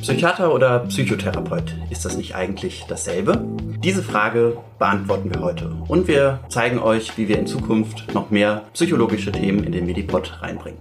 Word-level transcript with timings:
Psychiater 0.00 0.54
oder 0.54 0.80
Psychotherapeut, 0.80 1.74
ist 1.90 2.04
das 2.04 2.16
nicht 2.16 2.36
eigentlich 2.36 2.84
dasselbe? 2.86 3.44
Diese 3.82 4.04
Frage 4.04 4.58
beantworten 4.78 5.34
wir 5.34 5.40
heute 5.40 5.70
und 5.88 6.06
wir 6.06 6.38
zeigen 6.48 6.78
euch, 6.78 7.18
wie 7.18 7.26
wir 7.26 7.38
in 7.38 7.48
Zukunft 7.48 8.14
noch 8.14 8.30
mehr 8.30 8.62
psychologische 8.72 9.32
Themen 9.32 9.64
in 9.64 9.72
den 9.72 9.86
Medipod 9.86 10.40
reinbringen. 10.42 10.80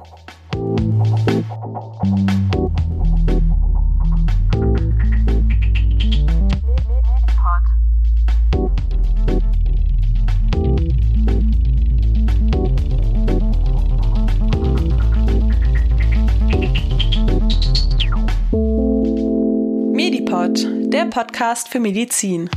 Podcast 21.41 21.69
für 21.69 21.79
Medizin. 21.79 22.51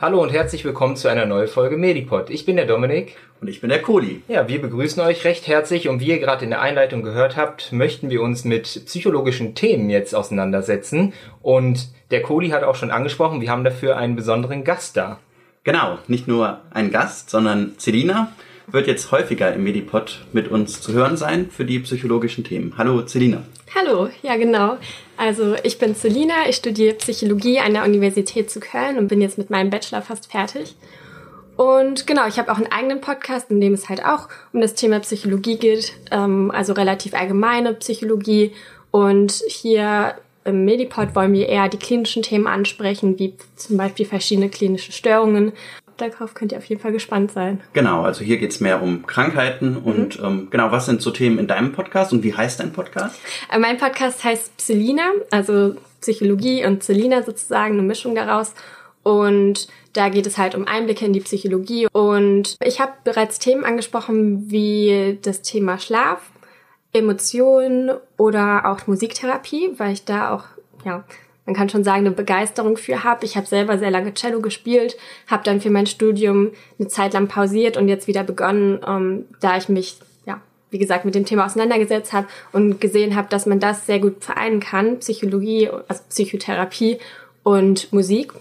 Hallo 0.00 0.22
und 0.22 0.32
herzlich 0.32 0.64
willkommen 0.64 0.96
zu 0.96 1.08
einer 1.08 1.26
neuen 1.26 1.48
Folge 1.48 1.76
Medipod. 1.76 2.30
Ich 2.30 2.46
bin 2.46 2.56
der 2.56 2.64
Dominik. 2.64 3.18
Und 3.42 3.48
ich 3.48 3.60
bin 3.60 3.68
der 3.68 3.82
Kodi. 3.82 4.22
Ja, 4.26 4.48
wir 4.48 4.62
begrüßen 4.62 5.02
euch 5.02 5.26
recht 5.26 5.46
herzlich 5.46 5.90
und 5.90 6.00
wie 6.00 6.06
ihr 6.06 6.18
gerade 6.18 6.44
in 6.44 6.50
der 6.50 6.62
Einleitung 6.62 7.02
gehört 7.02 7.36
habt, 7.36 7.72
möchten 7.72 8.08
wir 8.08 8.22
uns 8.22 8.46
mit 8.46 8.86
psychologischen 8.86 9.54
Themen 9.54 9.90
jetzt 9.90 10.14
auseinandersetzen. 10.14 11.12
Und 11.42 11.88
der 12.10 12.22
Kodi 12.22 12.48
hat 12.48 12.64
auch 12.64 12.76
schon 12.76 12.90
angesprochen, 12.90 13.42
wir 13.42 13.50
haben 13.50 13.62
dafür 13.62 13.98
einen 13.98 14.16
besonderen 14.16 14.64
Gast 14.64 14.96
da. 14.96 15.18
Genau, 15.62 15.98
nicht 16.08 16.26
nur 16.26 16.62
ein 16.70 16.90
Gast, 16.90 17.28
sondern 17.28 17.74
Celina 17.78 18.32
wird 18.68 18.86
jetzt 18.86 19.12
häufiger 19.12 19.52
im 19.52 19.64
Medipod 19.64 20.24
mit 20.32 20.48
uns 20.48 20.80
zu 20.80 20.92
hören 20.92 21.16
sein 21.16 21.50
für 21.50 21.64
die 21.64 21.78
psychologischen 21.80 22.44
Themen. 22.44 22.74
Hallo 22.76 23.02
Celina. 23.02 23.42
Hallo, 23.74 24.08
ja 24.22 24.36
genau. 24.36 24.76
Also 25.16 25.54
ich 25.62 25.78
bin 25.78 25.94
Celina, 25.94 26.48
ich 26.48 26.56
studiere 26.56 26.94
Psychologie 26.94 27.60
an 27.60 27.74
der 27.74 27.84
Universität 27.84 28.50
zu 28.50 28.60
Köln 28.60 28.98
und 28.98 29.08
bin 29.08 29.20
jetzt 29.20 29.38
mit 29.38 29.50
meinem 29.50 29.70
Bachelor 29.70 30.02
fast 30.02 30.30
fertig. 30.30 30.74
Und 31.56 32.06
genau, 32.06 32.26
ich 32.26 32.38
habe 32.38 32.52
auch 32.52 32.56
einen 32.56 32.70
eigenen 32.70 33.00
Podcast, 33.00 33.50
in 33.50 33.60
dem 33.60 33.72
es 33.72 33.88
halt 33.88 34.04
auch 34.04 34.28
um 34.52 34.60
das 34.60 34.74
Thema 34.74 35.00
Psychologie 35.00 35.56
geht, 35.56 35.92
ähm, 36.10 36.50
also 36.50 36.74
relativ 36.74 37.14
allgemeine 37.14 37.72
Psychologie. 37.74 38.52
Und 38.90 39.42
hier 39.48 40.14
im 40.44 40.64
Medipod 40.64 41.14
wollen 41.14 41.32
wir 41.32 41.48
eher 41.48 41.68
die 41.68 41.78
klinischen 41.78 42.22
Themen 42.22 42.46
ansprechen, 42.46 43.18
wie 43.18 43.34
zum 43.56 43.78
Beispiel 43.78 44.06
verschiedene 44.06 44.50
klinische 44.50 44.92
Störungen 44.92 45.52
darauf 45.96 46.34
könnt 46.34 46.52
ihr 46.52 46.58
auf 46.58 46.64
jeden 46.64 46.80
Fall 46.80 46.92
gespannt 46.92 47.32
sein. 47.32 47.60
Genau, 47.72 48.02
also 48.02 48.24
hier 48.24 48.38
geht 48.38 48.52
es 48.52 48.60
mehr 48.60 48.82
um 48.82 49.06
Krankheiten 49.06 49.76
und 49.76 50.18
mhm. 50.18 50.24
ähm, 50.24 50.48
genau, 50.50 50.70
was 50.70 50.86
sind 50.86 51.02
so 51.02 51.10
Themen 51.10 51.38
in 51.38 51.46
deinem 51.46 51.72
Podcast 51.72 52.12
und 52.12 52.22
wie 52.22 52.34
heißt 52.34 52.60
dein 52.60 52.72
Podcast? 52.72 53.18
Äh, 53.52 53.58
mein 53.58 53.78
Podcast 53.78 54.24
heißt 54.24 54.60
Selina, 54.60 55.10
also 55.30 55.76
Psychologie 56.00 56.64
und 56.64 56.82
Selina 56.82 57.22
sozusagen, 57.22 57.74
eine 57.74 57.82
Mischung 57.82 58.14
daraus. 58.14 58.54
Und 59.02 59.68
da 59.92 60.08
geht 60.08 60.26
es 60.26 60.36
halt 60.36 60.54
um 60.54 60.66
Einblicke 60.66 61.04
in 61.04 61.12
die 61.12 61.20
Psychologie. 61.20 61.86
Und 61.92 62.56
ich 62.62 62.80
habe 62.80 62.92
bereits 63.04 63.38
Themen 63.38 63.64
angesprochen 63.64 64.50
wie 64.50 65.18
das 65.22 65.42
Thema 65.42 65.78
Schlaf, 65.78 66.20
Emotionen 66.92 67.92
oder 68.16 68.66
auch 68.66 68.86
Musiktherapie, 68.86 69.72
weil 69.76 69.92
ich 69.92 70.04
da 70.04 70.34
auch 70.34 70.44
ja 70.84 71.04
man 71.46 71.54
kann 71.54 71.68
schon 71.68 71.84
sagen, 71.84 72.00
eine 72.00 72.10
Begeisterung 72.10 72.76
für 72.76 73.04
habe. 73.04 73.24
Ich 73.24 73.36
habe 73.36 73.46
selber 73.46 73.78
sehr 73.78 73.90
lange 73.90 74.12
Cello 74.14 74.40
gespielt, 74.40 74.96
habe 75.28 75.44
dann 75.44 75.60
für 75.60 75.70
mein 75.70 75.86
Studium 75.86 76.50
eine 76.78 76.88
Zeit 76.88 77.14
lang 77.14 77.28
pausiert 77.28 77.76
und 77.76 77.88
jetzt 77.88 78.08
wieder 78.08 78.24
begonnen, 78.24 78.80
ähm, 78.86 79.24
da 79.40 79.56
ich 79.56 79.68
mich, 79.68 79.96
ja, 80.26 80.40
wie 80.70 80.78
gesagt, 80.78 81.04
mit 81.04 81.14
dem 81.14 81.24
Thema 81.24 81.46
auseinandergesetzt 81.46 82.12
habe 82.12 82.26
und 82.52 82.80
gesehen 82.80 83.14
habe, 83.14 83.28
dass 83.30 83.46
man 83.46 83.60
das 83.60 83.86
sehr 83.86 84.00
gut 84.00 84.24
vereinen 84.24 84.58
kann, 84.60 84.98
Psychologie, 84.98 85.70
also 85.88 86.02
Psychotherapie 86.10 86.98
und 87.44 87.92
Musik. 87.92 88.32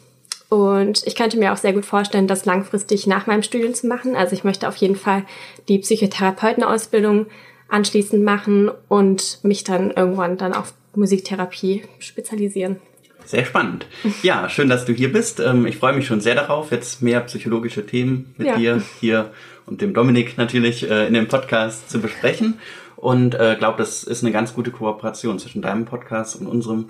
Und 0.49 1.05
ich 1.05 1.15
könnte 1.15 1.38
mir 1.38 1.53
auch 1.53 1.57
sehr 1.57 1.73
gut 1.73 1.85
vorstellen, 1.85 2.27
das 2.27 2.45
langfristig 2.45 3.07
nach 3.07 3.27
meinem 3.27 3.44
Studium 3.44 3.73
zu 3.73 3.88
machen. 3.88 4.15
Also 4.15 4.33
ich 4.33 4.44
möchte 4.44 4.67
auf 4.67 4.75
jeden 4.77 4.95
Fall 4.95 5.23
die 5.67 5.79
Psychotherapeutenausbildung 5.79 7.27
anschließend 7.67 8.23
machen 8.23 8.71
und 8.88 9.39
mich 9.44 9.63
dann 9.63 9.91
irgendwann 9.91 10.38
dann 10.38 10.53
auf 10.53 10.73
Musiktherapie 10.95 11.83
spezialisieren. 11.99 12.79
Sehr 13.25 13.46
spannend. 13.46 13.88
Ja, 14.24 14.50
schön, 14.50 14.69
dass 14.69 14.86
du 14.86 14.94
hier 14.94 15.12
bist. 15.12 15.40
Ähm, 15.40 15.66
ich 15.66 15.78
freue 15.78 15.94
mich 15.94 16.06
schon 16.06 16.22
sehr 16.22 16.36
darauf, 16.36 16.72
jetzt 16.72 17.02
mehr 17.02 17.22
psychologische 17.22 17.86
Themen 17.86 18.34
mit 18.38 18.47
ja. 18.47 18.58
dir 18.58 18.84
hier 19.00 19.31
und 19.66 19.81
dem 19.81 19.94
Dominik 19.94 20.38
natürlich 20.38 20.90
äh, 20.90 21.08
in 21.08 21.13
dem 21.13 21.28
Podcast 21.28 21.90
zu 21.90 22.00
besprechen. 22.00 22.59
Und 22.96 23.36
äh, 23.36 23.56
glaube, 23.58 23.78
das 23.78 24.03
ist 24.03 24.24
eine 24.24 24.31
ganz 24.31 24.53
gute 24.53 24.72
Kooperation 24.72 25.40
zwischen 25.40 25.62
deinem 25.62 25.86
Podcast 25.86 26.40
und 26.40 26.47
unserem. 26.47 26.90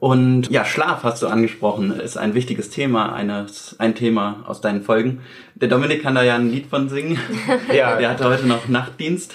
Und 0.00 0.50
ja, 0.50 0.64
Schlaf 0.64 1.04
hast 1.04 1.22
du 1.22 1.28
angesprochen, 1.28 1.92
ist 1.92 2.16
ein 2.16 2.34
wichtiges 2.34 2.68
Thema, 2.68 3.14
eines, 3.14 3.76
ein 3.78 3.94
Thema 3.94 4.44
aus 4.46 4.60
deinen 4.60 4.82
Folgen. 4.82 5.20
Der 5.54 5.68
Dominik 5.68 6.02
kann 6.02 6.14
da 6.14 6.22
ja 6.22 6.34
ein 6.34 6.50
Lied 6.50 6.66
von 6.66 6.88
singen. 6.88 7.18
ja. 7.72 7.96
Der 7.96 8.10
hatte 8.10 8.24
heute 8.24 8.46
noch 8.46 8.68
Nachtdienst. 8.68 9.34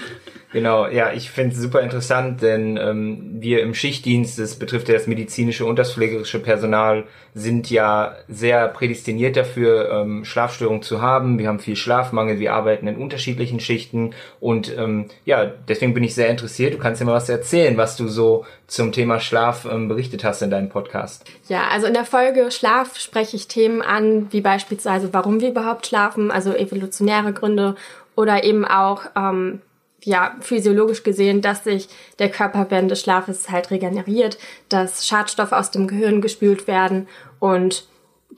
Genau, 0.51 0.87
ja, 0.87 1.13
ich 1.13 1.29
finde 1.29 1.55
es 1.55 1.61
super 1.61 1.81
interessant, 1.81 2.41
denn 2.41 2.75
ähm, 2.77 3.35
wir 3.39 3.61
im 3.61 3.75
Schichtdienst, 3.75 4.39
das 4.39 4.55
betrifft 4.55 4.87
ja 4.87 4.95
das 4.95 5.05
medizinische 5.05 5.63
und 5.63 5.77
das 5.77 5.93
pflegerische 5.93 6.39
Personal, 6.39 7.05
sind 7.35 7.69
ja 7.69 8.15
sehr 8.27 8.67
prädestiniert 8.69 9.37
dafür, 9.37 9.91
ähm, 9.91 10.25
Schlafstörungen 10.25 10.81
zu 10.81 11.03
haben. 11.03 11.37
Wir 11.37 11.47
haben 11.47 11.59
viel 11.59 11.75
Schlafmangel, 11.75 12.39
wir 12.39 12.53
arbeiten 12.53 12.87
in 12.87 12.97
unterschiedlichen 12.97 13.59
Schichten 13.59 14.15
und 14.39 14.75
ähm, 14.75 15.05
ja, 15.23 15.45
deswegen 15.45 15.93
bin 15.93 16.03
ich 16.03 16.15
sehr 16.15 16.29
interessiert. 16.29 16.73
Du 16.73 16.79
kannst 16.79 16.99
ja 16.99 17.05
mal 17.05 17.13
was 17.13 17.29
erzählen, 17.29 17.77
was 17.77 17.95
du 17.95 18.07
so 18.07 18.45
zum 18.65 18.91
Thema 18.91 19.19
Schlaf 19.19 19.67
ähm, 19.71 19.87
berichtet 19.87 20.23
hast 20.23 20.41
in 20.41 20.49
deinem 20.49 20.69
Podcast. 20.69 21.25
Ja, 21.47 21.67
also 21.71 21.85
in 21.85 21.93
der 21.93 22.05
Folge 22.05 22.49
Schlaf 22.49 22.97
spreche 22.97 23.35
ich 23.35 23.47
Themen 23.47 23.83
an, 23.83 24.27
wie 24.31 24.41
beispielsweise, 24.41 25.13
warum 25.13 25.41
wir 25.41 25.49
überhaupt 25.49 25.85
schlafen, 25.85 26.31
also 26.31 26.55
evolutionäre 26.55 27.33
Gründe 27.33 27.75
oder 28.15 28.43
eben 28.43 28.65
auch 28.65 29.03
ähm, 29.15 29.61
ja, 30.03 30.35
physiologisch 30.41 31.03
gesehen, 31.03 31.41
dass 31.41 31.63
sich 31.63 31.89
der 32.19 32.29
Körper 32.29 32.67
während 32.69 32.91
des 32.91 33.01
Schlafes 33.01 33.49
halt 33.49 33.71
regeneriert, 33.71 34.37
dass 34.69 35.05
Schadstoffe 35.05 35.51
aus 35.51 35.71
dem 35.71 35.87
Gehirn 35.87 36.21
gespült 36.21 36.67
werden 36.67 37.07
und 37.39 37.87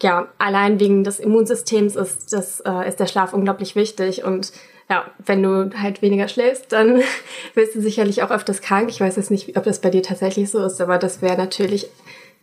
ja, 0.02 0.28
allein 0.38 0.80
wegen 0.80 1.04
des 1.04 1.20
Immunsystems 1.20 1.96
ist, 1.96 2.34
das, 2.34 2.62
äh, 2.62 2.88
ist 2.88 3.00
der 3.00 3.08
Schlaf 3.08 3.34
unglaublich 3.34 3.76
wichtig 3.76 4.24
und 4.24 4.52
ja, 4.90 5.06
wenn 5.26 5.42
du 5.42 5.70
halt 5.80 6.02
weniger 6.02 6.28
schläfst, 6.28 6.72
dann 6.72 7.02
wirst 7.54 7.76
du 7.76 7.82
sicherlich 7.82 8.24
auch 8.24 8.32
öfters 8.32 8.62
krank. 8.62 8.90
Ich 8.90 9.00
weiß 9.00 9.16
jetzt 9.16 9.32
nicht, 9.32 9.56
ob 9.58 9.64
das 9.64 9.80
bei 9.80 9.90
dir 9.90 10.04
tatsächlich 10.04 10.50
so 10.50 10.64
ist, 10.66 10.82
aber 10.82 10.98
das 10.98 11.22
wäre 11.22 11.38
natürlich 11.38 11.88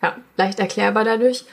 ja, 0.02 0.16
leicht 0.36 0.60
erklärbar 0.60 1.04
dadurch. 1.04 1.44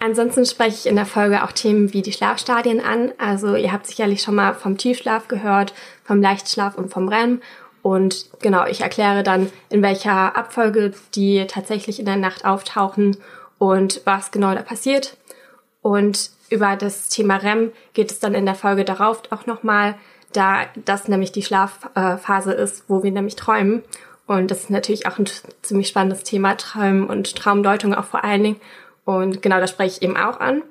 Ansonsten 0.00 0.44
spreche 0.44 0.76
ich 0.76 0.86
in 0.86 0.96
der 0.96 1.06
Folge 1.06 1.42
auch 1.42 1.52
Themen 1.52 1.92
wie 1.92 2.02
die 2.02 2.12
Schlafstadien 2.12 2.80
an. 2.80 3.12
Also 3.18 3.54
ihr 3.56 3.72
habt 3.72 3.86
sicherlich 3.86 4.22
schon 4.22 4.34
mal 4.34 4.54
vom 4.54 4.76
Tiefschlaf 4.76 5.28
gehört, 5.28 5.72
vom 6.04 6.20
Leichtschlaf 6.20 6.76
und 6.76 6.90
vom 6.90 7.08
REM. 7.08 7.40
Und 7.82 8.26
genau, 8.40 8.66
ich 8.66 8.80
erkläre 8.80 9.22
dann, 9.22 9.50
in 9.70 9.80
welcher 9.80 10.36
Abfolge 10.36 10.92
die 11.14 11.46
tatsächlich 11.46 11.98
in 11.98 12.06
der 12.06 12.16
Nacht 12.16 12.44
auftauchen 12.44 13.16
und 13.58 14.02
was 14.04 14.30
genau 14.30 14.54
da 14.54 14.62
passiert. 14.62 15.16
Und 15.82 16.30
über 16.50 16.76
das 16.76 17.08
Thema 17.08 17.36
REM 17.36 17.72
geht 17.94 18.10
es 18.10 18.18
dann 18.18 18.34
in 18.34 18.44
der 18.44 18.54
Folge 18.54 18.84
darauf 18.84 19.22
auch 19.30 19.46
nochmal, 19.46 19.94
da 20.32 20.66
das 20.84 21.08
nämlich 21.08 21.32
die 21.32 21.42
Schlafphase 21.42 22.52
ist, 22.52 22.84
wo 22.88 23.02
wir 23.02 23.12
nämlich 23.12 23.36
träumen. 23.36 23.82
Und 24.26 24.50
das 24.50 24.64
ist 24.64 24.70
natürlich 24.70 25.06
auch 25.06 25.18
ein 25.18 25.26
ziemlich 25.62 25.88
spannendes 25.88 26.24
Thema, 26.24 26.56
Träumen 26.56 27.06
und 27.06 27.36
Traumdeutung 27.36 27.94
auch 27.94 28.04
vor 28.04 28.24
allen 28.24 28.42
Dingen. 28.42 28.60
Und 29.04 29.40
genau 29.40 29.60
das 29.60 29.70
spreche 29.70 29.98
ich 29.98 30.02
eben 30.02 30.16
auch 30.16 30.40
an. 30.40 30.62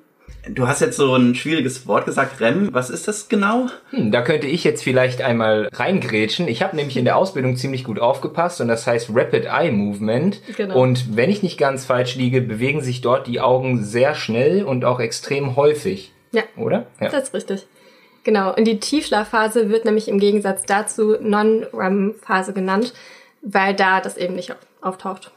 Du 0.47 0.68
hast 0.68 0.82
jetzt 0.82 0.97
so 0.97 1.16
ein 1.16 1.34
schwieriges 1.34 1.88
Wort 1.88 2.06
gesagt, 2.06 2.40
REM. 2.40 2.72
Was 2.72 2.90
ist 2.90 3.08
das 3.08 3.29
genau? 3.29 3.68
Hm, 3.90 4.12
da 4.12 4.22
könnte 4.22 4.46
ich 4.46 4.64
jetzt 4.64 4.84
vielleicht 4.84 5.22
einmal 5.22 5.70
reingrätschen. 5.74 6.47
Ich 6.47 6.62
habe 6.62 6.76
nämlich 6.76 6.97
in 6.97 7.06
der 7.06 7.18
Ausbildung 7.18 7.56
ziemlich 7.56 7.84
gut 7.84 8.00
aufgepasst 8.00 8.62
und 8.62 8.68
das 8.68 8.85
heißt 8.85 9.09
Rapid 9.14 9.46
Eye 9.46 9.72
Movement. 9.72 10.41
Genau. 10.56 10.79
Und 10.79 11.16
wenn 11.16 11.32
ich 11.32 11.41
nicht 11.41 11.58
ganz 11.58 11.85
falsch 11.85 12.16
liege, 12.16 12.41
bewegen 12.41 12.82
sich 12.82 13.02
dort 13.02 13.26
die 13.26 13.40
Augen 13.41 13.84
sehr 13.84 14.14
schnell 14.14 14.64
und 14.64 14.85
auch 14.85 15.00
extrem 15.00 15.56
häufig. 15.56 16.12
Ja. 16.32 16.44
Oder? 16.58 16.88
Ja. 17.02 17.09
Das 17.09 17.24
ist 17.24 17.34
richtig. 17.34 17.66
Genau. 18.24 18.53
Und 18.53 18.66
die 18.66 18.79
Tiefschlafphase 18.79 19.70
wird 19.70 19.85
nämlich 19.85 20.08
im 20.08 20.20
Gegensatz 20.20 20.64
dazu 20.64 21.16
Non-REM-Phase 21.20 22.53
genannt 22.53 22.94
weil 23.46 23.74
da 23.74 24.02
das 24.02 24.18
eben 24.18 24.36
nicht 24.36 24.53
auftaucht. 24.82 25.32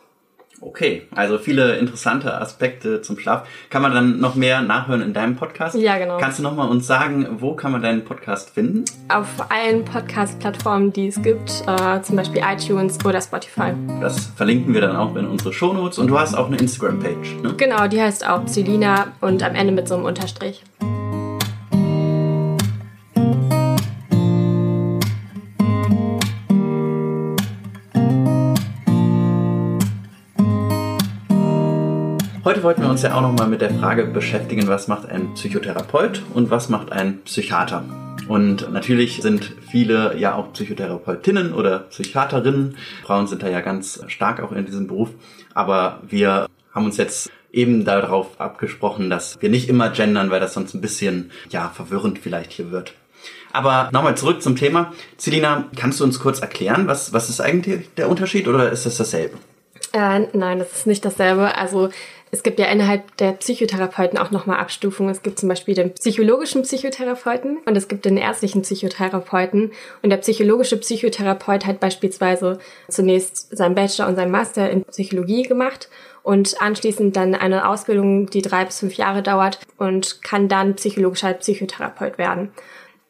Okay, 0.60 1.02
also 1.14 1.38
viele 1.38 1.76
interessante 1.76 2.40
Aspekte 2.40 3.00
zum 3.00 3.16
Schlaf. 3.16 3.46
Kann 3.70 3.80
man 3.80 3.94
dann 3.94 4.18
noch 4.18 4.34
mehr 4.34 4.60
nachhören 4.60 5.02
in 5.02 5.12
deinem 5.12 5.36
Podcast? 5.36 5.76
Ja, 5.76 5.98
genau. 5.98 6.18
Kannst 6.18 6.40
du 6.40 6.42
noch 6.42 6.56
mal 6.56 6.66
uns 6.66 6.84
sagen, 6.84 7.28
wo 7.38 7.54
kann 7.54 7.70
man 7.70 7.80
deinen 7.80 8.04
Podcast 8.04 8.50
finden? 8.50 8.84
Auf 9.08 9.28
allen 9.50 9.84
Podcast-Plattformen, 9.84 10.92
die 10.92 11.08
es 11.08 11.22
gibt, 11.22 11.62
äh, 11.68 12.02
zum 12.02 12.16
Beispiel 12.16 12.42
iTunes 12.44 12.98
oder 13.04 13.20
Spotify. 13.20 13.72
Das 14.00 14.26
verlinken 14.34 14.74
wir 14.74 14.80
dann 14.80 14.96
auch 14.96 15.14
in 15.14 15.26
unsere 15.26 15.52
Shownotes. 15.52 15.98
Und 15.98 16.08
du 16.08 16.18
hast 16.18 16.34
auch 16.34 16.48
eine 16.48 16.56
Instagram-Page, 16.56 17.36
ne? 17.42 17.54
Genau, 17.56 17.86
die 17.86 18.02
heißt 18.02 18.28
auch 18.28 18.44
Celina 18.46 19.12
und 19.20 19.44
am 19.44 19.54
Ende 19.54 19.72
mit 19.72 19.86
so 19.86 19.94
einem 19.94 20.06
Unterstrich. 20.06 20.64
Heute 32.48 32.62
wollten 32.62 32.80
wir 32.80 32.88
uns 32.88 33.02
ja 33.02 33.14
auch 33.14 33.20
nochmal 33.20 33.46
mit 33.46 33.60
der 33.60 33.74
Frage 33.74 34.06
beschäftigen, 34.06 34.68
was 34.68 34.88
macht 34.88 35.06
ein 35.06 35.34
Psychotherapeut 35.34 36.22
und 36.32 36.48
was 36.48 36.70
macht 36.70 36.92
ein 36.92 37.20
Psychiater. 37.24 37.84
Und 38.26 38.72
natürlich 38.72 39.20
sind 39.20 39.52
viele 39.70 40.16
ja 40.16 40.34
auch 40.34 40.54
Psychotherapeutinnen 40.54 41.52
oder 41.52 41.80
Psychiaterinnen. 41.80 42.78
Frauen 43.04 43.26
sind 43.26 43.42
da 43.42 43.50
ja 43.50 43.60
ganz 43.60 44.02
stark 44.06 44.42
auch 44.42 44.52
in 44.52 44.64
diesem 44.64 44.86
Beruf. 44.86 45.10
Aber 45.52 46.00
wir 46.08 46.46
haben 46.72 46.86
uns 46.86 46.96
jetzt 46.96 47.30
eben 47.52 47.84
darauf 47.84 48.40
abgesprochen, 48.40 49.10
dass 49.10 49.36
wir 49.42 49.50
nicht 49.50 49.68
immer 49.68 49.90
gendern, 49.90 50.30
weil 50.30 50.40
das 50.40 50.54
sonst 50.54 50.72
ein 50.72 50.80
bisschen, 50.80 51.30
ja, 51.50 51.68
verwirrend 51.68 52.18
vielleicht 52.18 52.52
hier 52.52 52.70
wird. 52.70 52.94
Aber 53.52 53.90
nochmal 53.92 54.16
zurück 54.16 54.40
zum 54.40 54.56
Thema. 54.56 54.94
Celina, 55.18 55.64
kannst 55.76 56.00
du 56.00 56.04
uns 56.04 56.18
kurz 56.18 56.40
erklären, 56.40 56.86
was, 56.86 57.12
was 57.12 57.28
ist 57.28 57.42
eigentlich 57.42 57.92
der 57.98 58.08
Unterschied 58.08 58.48
oder 58.48 58.72
ist 58.72 58.86
das 58.86 58.96
dasselbe? 58.96 59.36
Äh, 59.98 60.28
nein, 60.32 60.60
das 60.60 60.72
ist 60.72 60.86
nicht 60.86 61.04
dasselbe. 61.04 61.56
Also 61.56 61.88
es 62.30 62.44
gibt 62.44 62.60
ja 62.60 62.66
innerhalb 62.66 63.16
der 63.16 63.32
Psychotherapeuten 63.32 64.16
auch 64.16 64.30
nochmal 64.30 64.58
Abstufungen. 64.60 65.10
Es 65.10 65.22
gibt 65.22 65.40
zum 65.40 65.48
Beispiel 65.48 65.74
den 65.74 65.92
psychologischen 65.94 66.62
Psychotherapeuten 66.62 67.58
und 67.66 67.76
es 67.76 67.88
gibt 67.88 68.04
den 68.04 68.16
ärztlichen 68.16 68.62
Psychotherapeuten. 68.62 69.72
Und 70.02 70.10
der 70.10 70.18
psychologische 70.18 70.76
Psychotherapeut 70.76 71.66
hat 71.66 71.80
beispielsweise 71.80 72.58
zunächst 72.88 73.56
seinen 73.56 73.74
Bachelor 73.74 74.06
und 74.06 74.14
seinen 74.14 74.30
Master 74.30 74.70
in 74.70 74.84
Psychologie 74.84 75.42
gemacht 75.42 75.88
und 76.22 76.60
anschließend 76.60 77.16
dann 77.16 77.34
eine 77.34 77.68
Ausbildung, 77.68 78.26
die 78.26 78.42
drei 78.42 78.66
bis 78.66 78.78
fünf 78.78 78.94
Jahre 78.94 79.22
dauert 79.22 79.58
und 79.78 80.22
kann 80.22 80.48
dann 80.48 80.76
psychologischer 80.76 81.32
Psychotherapeut 81.32 82.18
werden. 82.18 82.52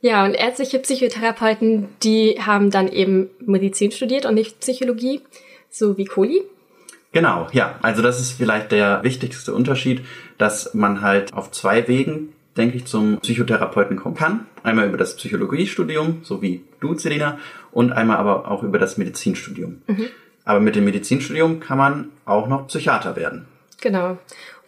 Ja, 0.01 0.25
und 0.25 0.35
ärztliche 0.35 0.79
Psychotherapeuten, 0.79 1.89
die 2.03 2.41
haben 2.41 2.71
dann 2.71 2.89
eben 2.89 3.29
Medizin 3.41 3.91
studiert 3.91 4.25
und 4.25 4.37
nicht 4.37 4.61
Psychologie, 4.61 5.21
so 5.69 5.99
wie 5.99 6.07
Kohli. 6.07 6.45
Genau, 7.13 7.49
ja. 7.53 7.79
Also 7.83 8.03
das 8.03 8.21
ist 8.21 8.33
vielleicht 8.33 8.73
der 8.73 9.03
wichtigste 9.03 9.55
Unterschied, 9.55 10.05
dass 10.37 10.75
man 10.75 11.01
halt 11.01 11.33
auf 11.33 11.51
zwei 11.51 11.89
Wegen, 11.89 12.33
denke 12.57 12.77
ich, 12.77 12.85
zum 12.85 13.19
Psychotherapeuten 13.21 13.97
kommen 13.97 14.15
kann. 14.15 14.47
Einmal 14.63 14.89
über 14.89 14.99
das 14.99 15.17
Psychologiestudium, 15.17 16.21
so 16.23 16.43
wie 16.43 16.65
du, 16.81 16.97
Selina, 16.99 17.39
und 17.73 17.93
einmal 17.93 18.19
aber 18.19 18.51
auch 18.51 18.63
über 18.63 18.79
das 18.79 18.99
Medizinstudium. 18.99 19.83
Mhm. 19.87 20.07
Aber 20.45 20.61
mit 20.61 20.77
dem 20.77 20.85
Medizinstudium 20.85 21.61
kann 21.61 21.79
man 21.79 22.09
auch 22.25 22.49
noch 22.49 22.67
Psychiater 22.69 23.17
werden. 23.17 23.47
Genau. 23.81 24.19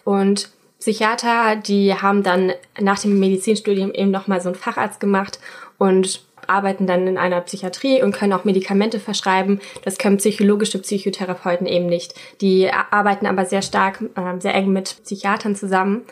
Und 0.05 0.51
Psychiater, 0.79 1.57
die 1.57 1.95
haben 1.95 2.23
dann 2.23 2.53
nach 2.81 2.99
dem 2.99 3.19
Medizinstudium 3.21 3.93
eben 3.93 4.11
nochmal 4.11 4.41
so 4.41 4.49
einen 4.49 4.57
Facharzt 4.57 4.99
gemacht 4.99 5.39
und 5.77 6.25
arbeiten 6.51 6.87
dann 6.87 7.07
in 7.07 7.17
einer 7.17 7.41
Psychiatrie 7.41 8.03
und 8.03 8.13
können 8.13 8.33
auch 8.33 8.45
Medikamente 8.45 9.01
verschreiben. 9.01 9.61
Das 9.85 9.99
können 9.99 10.19
psychologische 10.19 10.79
Psychotherapeuten 10.79 11.67
eben 11.67 11.87
nicht. 11.87 12.15
Die 12.41 12.71
arbeiten 12.71 13.27
aber 13.27 13.47
sehr 13.47 13.63
stark, 13.63 14.03
äh, 14.17 14.41
sehr 14.41 14.55
eng 14.55 14.73
mit 14.73 14.97
Psychiatern 15.05 15.55
zusammen. 15.55 16.03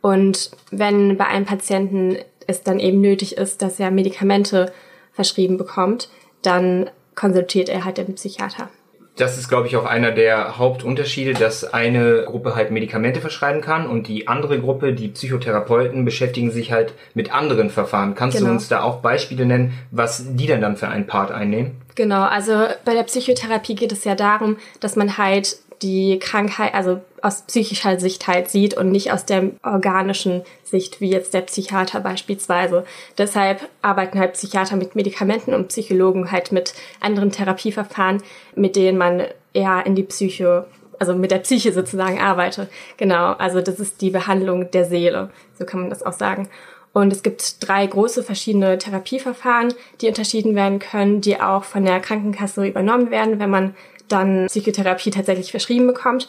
Und 0.00 0.50
wenn 0.70 1.16
bei 1.16 1.26
einem 1.26 1.44
Patienten 1.44 2.16
es 2.46 2.62
dann 2.62 2.78
eben 2.78 3.00
nötig 3.00 3.36
ist, 3.36 3.60
dass 3.60 3.80
er 3.80 3.90
Medikamente 3.90 4.72
verschrieben 5.12 5.58
bekommt, 5.58 6.08
dann 6.42 6.88
konsultiert 7.14 7.68
er 7.68 7.84
halt 7.84 7.98
den 7.98 8.14
Psychiater 8.14 8.70
das 9.18 9.36
ist, 9.36 9.48
glaube 9.48 9.66
ich, 9.66 9.76
auch 9.76 9.84
einer 9.84 10.12
der 10.12 10.58
Hauptunterschiede, 10.58 11.34
dass 11.34 11.64
eine 11.64 12.24
Gruppe 12.24 12.54
halt 12.54 12.70
Medikamente 12.70 13.20
verschreiben 13.20 13.60
kann 13.60 13.86
und 13.86 14.08
die 14.08 14.28
andere 14.28 14.60
Gruppe, 14.60 14.92
die 14.92 15.08
Psychotherapeuten, 15.08 16.04
beschäftigen 16.04 16.50
sich 16.50 16.72
halt 16.72 16.94
mit 17.14 17.34
anderen 17.34 17.70
Verfahren. 17.70 18.14
Kannst 18.14 18.38
genau. 18.38 18.48
du 18.50 18.54
uns 18.54 18.68
da 18.68 18.82
auch 18.82 19.00
Beispiele 19.00 19.44
nennen, 19.44 19.74
was 19.90 20.24
die 20.34 20.46
denn 20.46 20.60
dann 20.60 20.76
für 20.76 20.88
einen 20.88 21.06
Part 21.06 21.30
einnehmen? 21.32 21.80
Genau, 21.96 22.22
also 22.22 22.66
bei 22.84 22.94
der 22.94 23.02
Psychotherapie 23.02 23.74
geht 23.74 23.90
es 23.90 24.04
ja 24.04 24.14
darum, 24.14 24.56
dass 24.78 24.94
man 24.94 25.18
halt 25.18 25.58
die 25.82 26.18
Krankheit, 26.18 26.74
also 26.74 27.00
aus 27.22 27.42
psychischer 27.42 27.98
Sicht 27.98 28.26
halt 28.26 28.48
sieht 28.48 28.74
und 28.74 28.90
nicht 28.90 29.12
aus 29.12 29.24
der 29.24 29.50
organischen 29.62 30.42
Sicht, 30.64 31.00
wie 31.00 31.10
jetzt 31.10 31.34
der 31.34 31.42
Psychiater 31.42 32.00
beispielsweise. 32.00 32.84
Deshalb 33.16 33.68
arbeiten 33.82 34.18
halt 34.18 34.34
Psychiater 34.34 34.76
mit 34.76 34.94
Medikamenten 34.94 35.54
und 35.54 35.68
Psychologen 35.68 36.30
halt 36.30 36.52
mit 36.52 36.74
anderen 37.00 37.32
Therapieverfahren, 37.32 38.22
mit 38.54 38.76
denen 38.76 38.98
man 38.98 39.24
eher 39.52 39.84
in 39.86 39.94
die 39.94 40.04
Psyche, 40.04 40.66
also 40.98 41.14
mit 41.14 41.30
der 41.30 41.38
Psyche 41.38 41.72
sozusagen 41.72 42.20
arbeitet. 42.20 42.70
Genau, 42.96 43.32
also 43.32 43.60
das 43.60 43.80
ist 43.80 44.00
die 44.00 44.10
Behandlung 44.10 44.70
der 44.70 44.84
Seele, 44.84 45.30
so 45.58 45.64
kann 45.64 45.80
man 45.80 45.90
das 45.90 46.02
auch 46.02 46.12
sagen. 46.12 46.48
Und 46.92 47.12
es 47.12 47.22
gibt 47.22 47.66
drei 47.66 47.86
große 47.86 48.22
verschiedene 48.22 48.78
Therapieverfahren, 48.78 49.74
die 50.00 50.08
unterschieden 50.08 50.54
werden 50.54 50.78
können, 50.78 51.20
die 51.20 51.40
auch 51.40 51.64
von 51.64 51.84
der 51.84 52.00
Krankenkasse 52.00 52.66
übernommen 52.66 53.10
werden, 53.10 53.38
wenn 53.38 53.50
man 53.50 53.74
dann 54.08 54.46
Psychotherapie 54.46 55.10
tatsächlich 55.10 55.50
verschrieben 55.50 55.86
bekommt. 55.86 56.28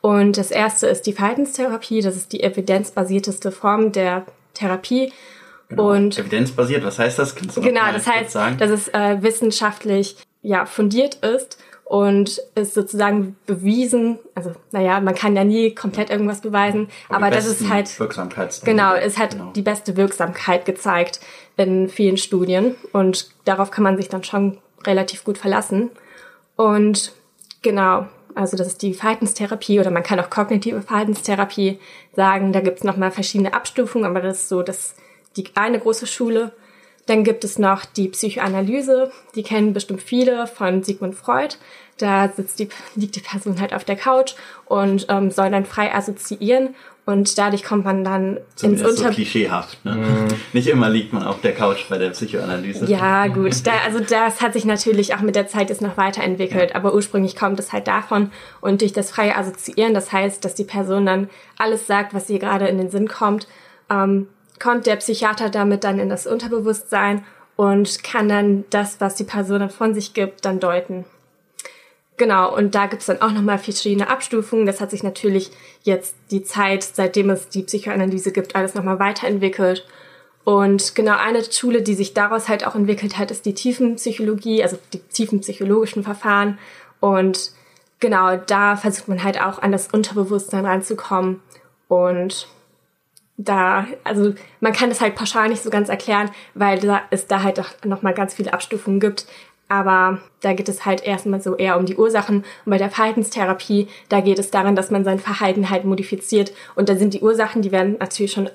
Und 0.00 0.36
das 0.36 0.50
erste 0.50 0.86
ist 0.86 1.06
die 1.06 1.12
Verhaltenstherapie. 1.12 2.00
Das 2.00 2.16
ist 2.16 2.32
die 2.32 2.42
evidenzbasierteste 2.42 3.52
Form 3.52 3.92
der 3.92 4.24
Therapie. 4.54 5.12
Genau. 5.68 5.92
Und 5.92 6.18
evidenzbasiert, 6.18 6.84
was 6.84 6.98
heißt 6.98 7.18
das? 7.18 7.36
Kannst 7.36 7.56
du 7.56 7.60
genau, 7.60 7.92
das 7.92 8.06
heißt, 8.06 8.30
sagen? 8.30 8.58
dass 8.58 8.70
es 8.70 8.88
äh, 8.88 9.22
wissenschaftlich 9.22 10.16
ja 10.42 10.66
fundiert 10.66 11.16
ist 11.16 11.58
und 11.90 12.40
ist 12.54 12.74
sozusagen 12.74 13.34
bewiesen. 13.46 14.20
Also 14.36 14.52
naja, 14.70 15.00
man 15.00 15.16
kann 15.16 15.34
ja 15.34 15.42
nie 15.42 15.74
komplett 15.74 16.08
irgendwas 16.08 16.40
beweisen, 16.40 16.88
aber, 17.08 17.26
aber 17.26 17.34
das 17.34 17.46
ist 17.46 17.68
halt 17.68 17.90
genau, 18.64 18.94
es 18.94 19.18
hat 19.18 19.32
genau. 19.32 19.50
die 19.56 19.62
beste 19.62 19.96
Wirksamkeit 19.96 20.66
gezeigt 20.66 21.18
in 21.56 21.88
vielen 21.88 22.16
Studien 22.16 22.76
und 22.92 23.32
darauf 23.44 23.72
kann 23.72 23.82
man 23.82 23.96
sich 23.96 24.08
dann 24.08 24.22
schon 24.22 24.58
relativ 24.86 25.24
gut 25.24 25.36
verlassen. 25.36 25.90
Und 26.54 27.10
genau, 27.60 28.06
also 28.36 28.56
das 28.56 28.68
ist 28.68 28.82
die 28.82 28.94
Verhaltenstherapie 28.94 29.80
oder 29.80 29.90
man 29.90 30.04
kann 30.04 30.20
auch 30.20 30.30
kognitive 30.30 30.82
Verhaltenstherapie 30.82 31.80
sagen. 32.14 32.52
Da 32.52 32.60
gibt's 32.60 32.84
nochmal 32.84 33.10
verschiedene 33.10 33.52
Abstufungen, 33.52 34.08
aber 34.08 34.20
das 34.20 34.42
ist 34.42 34.48
so 34.48 34.62
das, 34.62 34.94
die 35.36 35.48
eine 35.56 35.80
große 35.80 36.06
Schule. 36.06 36.52
Dann 37.10 37.24
gibt 37.24 37.42
es 37.42 37.58
noch 37.58 37.84
die 37.84 38.06
Psychoanalyse, 38.06 39.10
die 39.34 39.42
kennen 39.42 39.72
bestimmt 39.72 40.00
viele 40.00 40.46
von 40.46 40.84
Sigmund 40.84 41.16
Freud. 41.16 41.56
Da 41.98 42.28
sitzt 42.28 42.60
die, 42.60 42.68
liegt 42.94 43.16
die 43.16 43.20
Person 43.20 43.60
halt 43.60 43.74
auf 43.74 43.82
der 43.82 43.96
Couch 43.96 44.34
und 44.66 45.06
ähm, 45.08 45.32
soll 45.32 45.50
dann 45.50 45.64
frei 45.64 45.92
assoziieren 45.92 46.76
und 47.06 47.36
dadurch 47.36 47.64
kommt 47.64 47.84
man 47.84 48.04
dann 48.04 48.38
Zumindest 48.54 48.84
ins 48.86 48.98
Unter... 48.98 49.08
so 49.08 49.14
klischeehaft, 49.16 49.84
ne? 49.84 49.96
Mm. 49.96 50.28
Nicht 50.52 50.68
immer 50.68 50.88
liegt 50.88 51.12
man 51.12 51.24
auf 51.24 51.40
der 51.40 51.52
Couch 51.52 51.88
bei 51.88 51.98
der 51.98 52.10
Psychoanalyse. 52.10 52.84
Ja, 52.84 53.26
gut. 53.26 53.66
Da, 53.66 53.72
also 53.84 53.98
das 53.98 54.40
hat 54.40 54.52
sich 54.52 54.64
natürlich 54.64 55.12
auch 55.16 55.20
mit 55.20 55.34
der 55.34 55.48
Zeit 55.48 55.68
jetzt 55.68 55.82
noch 55.82 55.96
weiterentwickelt, 55.96 56.70
ja. 56.70 56.76
aber 56.76 56.94
ursprünglich 56.94 57.34
kommt 57.34 57.58
es 57.58 57.72
halt 57.72 57.88
davon 57.88 58.30
und 58.60 58.82
durch 58.82 58.92
das 58.92 59.10
freie 59.10 59.36
Assoziieren, 59.36 59.94
das 59.94 60.12
heißt, 60.12 60.44
dass 60.44 60.54
die 60.54 60.62
Person 60.62 61.06
dann 61.06 61.28
alles 61.58 61.88
sagt, 61.88 62.14
was 62.14 62.30
ihr 62.30 62.38
gerade 62.38 62.68
in 62.68 62.78
den 62.78 62.88
Sinn 62.88 63.08
kommt, 63.08 63.48
ähm, 63.90 64.28
kommt 64.60 64.86
der 64.86 64.96
Psychiater 64.96 65.50
damit 65.50 65.82
dann 65.82 65.98
in 65.98 66.08
das 66.08 66.26
Unterbewusstsein 66.26 67.24
und 67.56 68.04
kann 68.04 68.28
dann 68.28 68.64
das, 68.70 69.00
was 69.00 69.16
die 69.16 69.24
Person 69.24 69.60
dann 69.60 69.70
von 69.70 69.94
sich 69.94 70.14
gibt, 70.14 70.44
dann 70.44 70.60
deuten. 70.60 71.04
Genau, 72.16 72.54
und 72.54 72.74
da 72.74 72.86
gibt's 72.86 73.06
dann 73.06 73.22
auch 73.22 73.32
nochmal 73.32 73.58
verschiedene 73.58 74.08
Abstufungen. 74.08 74.66
Das 74.66 74.80
hat 74.80 74.90
sich 74.90 75.02
natürlich 75.02 75.50
jetzt 75.82 76.14
die 76.30 76.42
Zeit, 76.42 76.82
seitdem 76.82 77.30
es 77.30 77.48
die 77.48 77.62
Psychoanalyse 77.62 78.30
gibt, 78.30 78.54
alles 78.54 78.74
nochmal 78.74 78.98
weiterentwickelt. 78.98 79.86
Und 80.44 80.94
genau 80.94 81.16
eine 81.16 81.42
Schule, 81.50 81.80
die 81.80 81.94
sich 81.94 82.12
daraus 82.12 82.48
halt 82.48 82.66
auch 82.66 82.74
entwickelt 82.74 83.16
hat, 83.16 83.30
ist 83.30 83.46
die 83.46 83.54
Tiefenpsychologie, 83.54 84.62
also 84.62 84.78
die 84.92 84.98
tiefenpsychologischen 84.98 86.02
Verfahren. 86.02 86.58
Und 87.00 87.52
genau 88.00 88.36
da 88.36 88.76
versucht 88.76 89.08
man 89.08 89.24
halt 89.24 89.40
auch 89.40 89.60
an 89.60 89.72
das 89.72 89.88
Unterbewusstsein 89.88 90.66
ranzukommen. 90.66 91.40
Und 91.88 92.48
da, 93.44 93.86
also 94.04 94.34
man 94.60 94.72
kann 94.72 94.90
das 94.90 95.00
halt 95.00 95.14
pauschal 95.14 95.48
nicht 95.48 95.62
so 95.62 95.70
ganz 95.70 95.88
erklären, 95.88 96.30
weil 96.54 96.78
da 96.78 97.02
es 97.10 97.26
da 97.26 97.42
halt 97.42 97.58
auch 97.58 97.68
nochmal 97.84 98.14
ganz 98.14 98.34
viele 98.34 98.52
Abstufungen 98.52 99.00
gibt. 99.00 99.26
Aber 99.68 100.18
da 100.40 100.52
geht 100.52 100.68
es 100.68 100.84
halt 100.84 101.04
erstmal 101.04 101.40
so 101.40 101.54
eher 101.54 101.78
um 101.78 101.86
die 101.86 101.96
Ursachen. 101.96 102.38
Und 102.38 102.70
bei 102.70 102.78
der 102.78 102.90
Verhaltenstherapie, 102.90 103.86
da 104.08 104.20
geht 104.20 104.40
es 104.40 104.50
daran, 104.50 104.74
dass 104.74 104.90
man 104.90 105.04
sein 105.04 105.20
Verhalten 105.20 105.70
halt 105.70 105.84
modifiziert. 105.84 106.52
Und 106.74 106.88
da 106.88 106.96
sind 106.96 107.14
die 107.14 107.20
Ursachen, 107.20 107.62
die 107.62 107.70
werden 107.70 107.96
natürlich 108.00 108.32
schon 108.32 108.50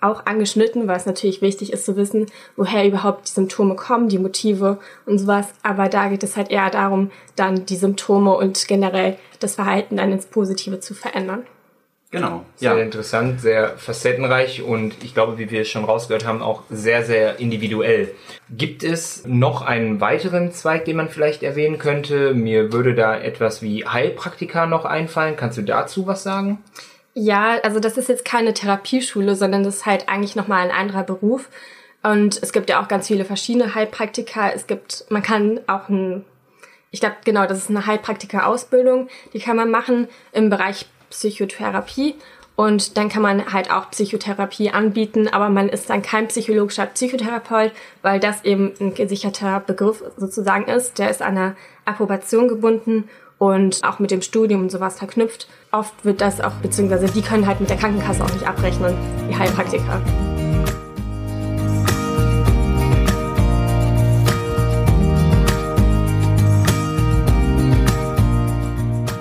auch 0.00 0.24
angeschnitten, 0.24 0.86
weil 0.86 0.96
es 0.96 1.06
natürlich 1.06 1.42
wichtig 1.42 1.72
ist 1.72 1.84
zu 1.84 1.96
wissen, 1.96 2.26
woher 2.56 2.86
überhaupt 2.86 3.28
die 3.28 3.32
Symptome 3.32 3.74
kommen, 3.74 4.08
die 4.08 4.18
Motive 4.18 4.78
und 5.06 5.18
sowas. 5.18 5.48
Aber 5.62 5.88
da 5.88 6.08
geht 6.08 6.22
es 6.22 6.36
halt 6.36 6.50
eher 6.50 6.70
darum, 6.70 7.10
dann 7.36 7.66
die 7.66 7.76
Symptome 7.76 8.34
und 8.36 8.66
generell 8.68 9.18
das 9.40 9.56
Verhalten 9.56 9.96
dann 9.96 10.12
ins 10.12 10.26
Positive 10.26 10.80
zu 10.80 10.94
verändern. 10.94 11.44
Genau. 12.12 12.44
Sehr 12.56 12.76
ja. 12.76 12.82
interessant, 12.82 13.40
sehr 13.40 13.76
facettenreich 13.76 14.62
und 14.62 15.04
ich 15.04 15.14
glaube, 15.14 15.38
wie 15.38 15.50
wir 15.50 15.60
es 15.60 15.68
schon 15.68 15.84
rausgehört 15.84 16.26
haben, 16.26 16.42
auch 16.42 16.64
sehr, 16.68 17.04
sehr 17.04 17.38
individuell. 17.38 18.12
Gibt 18.50 18.82
es 18.82 19.24
noch 19.26 19.62
einen 19.62 20.00
weiteren 20.00 20.50
Zweig, 20.50 20.84
den 20.86 20.96
man 20.96 21.08
vielleicht 21.08 21.44
erwähnen 21.44 21.78
könnte? 21.78 22.34
Mir 22.34 22.72
würde 22.72 22.96
da 22.96 23.16
etwas 23.16 23.62
wie 23.62 23.86
Heilpraktika 23.86 24.66
noch 24.66 24.84
einfallen. 24.84 25.36
Kannst 25.36 25.58
du 25.58 25.62
dazu 25.62 26.08
was 26.08 26.24
sagen? 26.24 26.58
Ja, 27.14 27.58
also 27.62 27.78
das 27.78 27.96
ist 27.96 28.08
jetzt 28.08 28.24
keine 28.24 28.54
Therapieschule, 28.54 29.36
sondern 29.36 29.62
das 29.62 29.76
ist 29.76 29.86
halt 29.86 30.08
eigentlich 30.08 30.34
nochmal 30.34 30.64
ein 30.64 30.74
anderer 30.74 31.04
Beruf. 31.04 31.48
Und 32.02 32.42
es 32.42 32.52
gibt 32.52 32.70
ja 32.70 32.82
auch 32.82 32.88
ganz 32.88 33.06
viele 33.06 33.24
verschiedene 33.24 33.76
Heilpraktika. 33.76 34.50
Es 34.50 34.66
gibt, 34.66 35.04
man 35.10 35.22
kann 35.22 35.60
auch 35.68 35.88
ein, 35.88 36.24
ich 36.90 36.98
glaube, 36.98 37.16
genau, 37.24 37.46
das 37.46 37.58
ist 37.58 37.70
eine 37.70 37.86
Heilpraktika-Ausbildung, 37.86 39.08
die 39.32 39.38
kann 39.38 39.56
man 39.56 39.70
machen 39.70 40.08
im 40.32 40.50
Bereich 40.50 40.86
Psychotherapie. 41.10 42.14
Und 42.56 42.98
dann 42.98 43.08
kann 43.08 43.22
man 43.22 43.52
halt 43.52 43.70
auch 43.70 43.90
Psychotherapie 43.90 44.70
anbieten, 44.70 45.28
aber 45.28 45.48
man 45.48 45.70
ist 45.70 45.88
dann 45.88 46.02
kein 46.02 46.28
psychologischer 46.28 46.86
Psychotherapeut, 46.86 47.72
weil 48.02 48.20
das 48.20 48.44
eben 48.44 48.72
ein 48.80 48.92
gesicherter 48.92 49.60
Begriff 49.60 50.02
sozusagen 50.18 50.68
ist. 50.68 50.98
Der 50.98 51.10
ist 51.10 51.22
an 51.22 51.38
einer 51.38 51.56
Approbation 51.86 52.48
gebunden 52.48 53.08
und 53.38 53.82
auch 53.82 53.98
mit 53.98 54.10
dem 54.10 54.20
Studium 54.20 54.60
und 54.60 54.70
sowas 54.70 54.98
verknüpft. 54.98 55.48
Oft 55.72 56.04
wird 56.04 56.20
das 56.20 56.42
auch, 56.42 56.52
beziehungsweise 56.60 57.06
die 57.06 57.22
können 57.22 57.46
halt 57.46 57.60
mit 57.60 57.70
der 57.70 57.78
Krankenkasse 57.78 58.22
auch 58.22 58.32
nicht 58.32 58.46
abrechnen, 58.46 58.94
die 59.30 59.36
Heilpraktiker. 59.36 60.02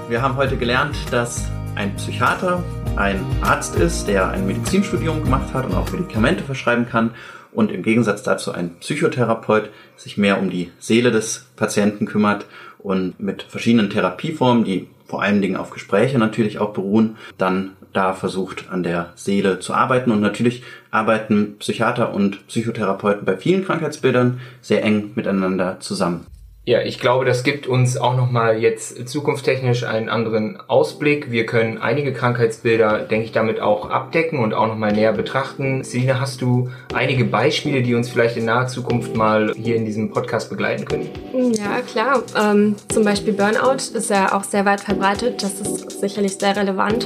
Wir 0.09 0.21
haben 0.21 0.35
heute 0.35 0.57
gelernt, 0.57 0.97
dass 1.11 1.49
ein 1.75 1.95
Psychiater 1.95 2.63
ein 2.95 3.25
Arzt 3.41 3.75
ist, 3.75 4.07
der 4.07 4.29
ein 4.29 4.45
Medizinstudium 4.45 5.23
gemacht 5.23 5.53
hat 5.53 5.65
und 5.65 5.75
auch 5.75 5.91
Medikamente 5.91 6.43
verschreiben 6.43 6.87
kann 6.87 7.11
und 7.51 7.71
im 7.71 7.83
Gegensatz 7.83 8.23
dazu 8.23 8.51
ein 8.51 8.75
Psychotherapeut 8.79 9.69
sich 9.95 10.17
mehr 10.17 10.39
um 10.39 10.49
die 10.49 10.71
Seele 10.79 11.11
des 11.11 11.47
Patienten 11.55 12.05
kümmert 12.05 12.45
und 12.77 13.19
mit 13.19 13.43
verschiedenen 13.43 13.89
Therapieformen, 13.89 14.63
die 14.63 14.87
vor 15.05 15.23
allen 15.23 15.41
Dingen 15.41 15.57
auf 15.57 15.71
Gespräche 15.71 16.19
natürlich 16.19 16.59
auch 16.59 16.71
beruhen, 16.73 17.17
dann 17.37 17.71
da 17.93 18.13
versucht 18.13 18.69
an 18.69 18.83
der 18.83 19.11
Seele 19.15 19.59
zu 19.59 19.73
arbeiten. 19.73 20.11
Und 20.11 20.21
natürlich 20.21 20.63
arbeiten 20.91 21.57
Psychiater 21.57 22.13
und 22.13 22.47
Psychotherapeuten 22.47 23.25
bei 23.25 23.35
vielen 23.35 23.65
Krankheitsbildern 23.65 24.39
sehr 24.61 24.83
eng 24.83 25.11
miteinander 25.15 25.79
zusammen. 25.79 26.27
Ja, 26.69 26.83
ich 26.83 26.99
glaube, 26.99 27.25
das 27.25 27.41
gibt 27.41 27.65
uns 27.65 27.97
auch 27.97 28.15
nochmal 28.15 28.59
jetzt 28.59 29.09
zukunftstechnisch 29.09 29.85
einen 29.85 30.07
anderen 30.07 30.59
Ausblick. 30.67 31.31
Wir 31.31 31.47
können 31.47 31.79
einige 31.79 32.13
Krankheitsbilder, 32.13 32.99
denke 32.99 33.25
ich, 33.25 33.31
damit 33.31 33.59
auch 33.59 33.89
abdecken 33.89 34.37
und 34.37 34.53
auch 34.53 34.67
nochmal 34.67 34.91
näher 34.91 35.11
betrachten. 35.13 35.83
Selina, 35.83 36.19
hast 36.19 36.43
du 36.43 36.69
einige 36.93 37.25
Beispiele, 37.25 37.81
die 37.81 37.95
uns 37.95 38.09
vielleicht 38.09 38.37
in 38.37 38.45
naher 38.45 38.67
Zukunft 38.67 39.15
mal 39.15 39.51
hier 39.57 39.77
in 39.77 39.85
diesem 39.85 40.11
Podcast 40.11 40.51
begleiten 40.51 40.85
können? 40.85 41.09
Ja, 41.57 41.81
klar. 41.81 42.21
Ähm, 42.39 42.75
zum 42.89 43.03
Beispiel 43.03 43.33
Burnout 43.33 43.95
ist 43.95 44.11
ja 44.11 44.37
auch 44.37 44.43
sehr 44.43 44.63
weit 44.63 44.81
verbreitet. 44.81 45.41
Das 45.41 45.59
ist 45.59 45.99
sicherlich 45.99 46.35
sehr 46.35 46.55
relevant. 46.55 47.05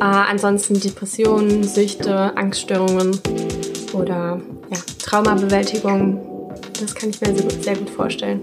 Äh, 0.00 0.04
ansonsten 0.04 0.80
Depressionen, 0.80 1.62
Süchte, 1.62 2.34
Angststörungen 2.38 3.20
oder 3.92 4.40
ja, 4.70 4.78
Traumabewältigung. 5.02 6.50
Das 6.80 6.94
kann 6.94 7.10
ich 7.10 7.20
mir 7.20 7.38
sehr 7.60 7.76
gut 7.76 7.90
vorstellen 7.90 8.40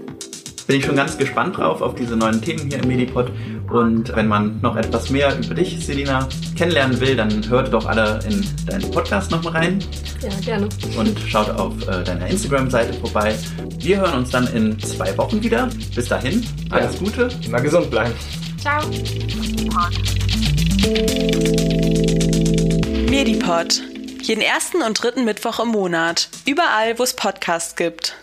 bin 0.66 0.76
ich 0.76 0.84
schon 0.84 0.96
ganz 0.96 1.16
gespannt 1.18 1.56
drauf, 1.56 1.80
auf 1.80 1.94
diese 1.94 2.16
neuen 2.16 2.40
Themen 2.40 2.68
hier 2.68 2.82
im 2.82 2.88
Medipod. 2.88 3.30
Und 3.70 4.14
wenn 4.14 4.28
man 4.28 4.60
noch 4.60 4.76
etwas 4.76 5.10
mehr 5.10 5.36
über 5.38 5.54
dich, 5.54 5.84
Selina, 5.84 6.28
kennenlernen 6.56 7.00
will, 7.00 7.16
dann 7.16 7.48
hört 7.48 7.72
doch 7.72 7.86
alle 7.86 8.20
in 8.28 8.46
deinen 8.66 8.90
Podcast 8.90 9.30
nochmal 9.30 9.54
rein. 9.54 9.78
Ja, 10.20 10.30
gerne. 10.44 10.68
Und 10.96 11.18
schaut 11.26 11.50
auf 11.50 11.74
äh, 11.88 12.04
deiner 12.04 12.26
Instagram-Seite 12.26 12.92
vorbei. 12.94 13.34
Wir 13.78 14.00
hören 14.00 14.18
uns 14.18 14.30
dann 14.30 14.46
in 14.48 14.78
zwei 14.78 15.16
Wochen 15.18 15.42
wieder. 15.42 15.68
Bis 15.94 16.08
dahin, 16.08 16.46
alles 16.70 16.94
ja. 16.94 17.00
Gute. 17.00 17.28
Immer 17.44 17.60
gesund 17.60 17.90
bleiben. 17.90 18.14
Ciao. 18.60 18.82
Medipod. 23.10 23.82
Jeden 24.22 24.42
ersten 24.42 24.82
und 24.82 25.02
dritten 25.02 25.24
Mittwoch 25.24 25.58
im 25.58 25.68
Monat. 25.68 26.28
Überall, 26.46 26.98
wo 26.98 27.02
es 27.02 27.14
Podcasts 27.16 27.74
gibt. 27.74 28.16